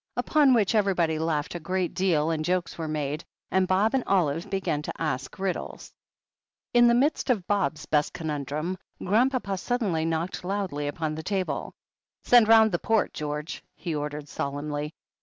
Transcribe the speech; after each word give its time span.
Upon 0.17 0.55
which 0.55 0.73
everybody 0.73 1.19
laughed 1.19 1.53
a 1.53 1.59
great 1.59 1.93
deal 1.93 2.31
and 2.31 2.43
jokes 2.43 2.75
were 2.75 2.87
made, 2.87 3.23
and 3.51 3.67
Bob 3.67 3.93
and 3.93 4.03
Olive 4.07 4.49
began 4.49 4.81
to 4.81 4.93
ask 4.99 5.37
riddles. 5.37 5.93
In 6.73 6.87
the 6.87 6.95
midst 6.95 7.29
of 7.29 7.45
Bob's 7.45 7.85
best 7.85 8.11
contmdrum, 8.11 8.77
Grandpapa 8.97 9.59
suddenly 9.59 10.03
knocked 10.03 10.43
loudly 10.43 10.87
upon 10.87 11.13
the 11.13 11.21
table. 11.21 11.71
"Send 12.23 12.47
round 12.47 12.71
the 12.71 12.79
port, 12.79 13.13
George," 13.13 13.63
he 13.75 13.93
ordered 13.93 14.27
solemnly. 14.27 14.95